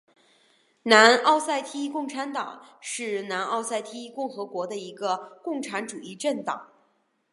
[0.81, 6.71] 南奥塞梯共产党是南奥塞梯共和国的一个共产主义政党。